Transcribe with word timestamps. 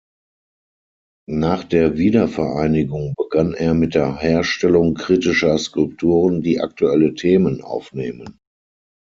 Nach 1.29 1.63
der 1.63 1.95
Wiedervereinigung 1.95 3.13
begann 3.15 3.53
er 3.53 3.75
mit 3.75 3.93
der 3.93 4.17
Herstellung 4.17 4.95
„kritischer“ 4.95 5.55
Skulpturen, 5.59 6.41
die 6.41 6.59
aktuelle 6.59 7.13
Themen 7.13 7.61
aufnehmen. 7.61 8.39